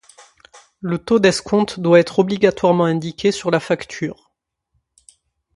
[0.79, 4.31] Le taux d'escompte doit être obligatoirement indiqué sur la facture.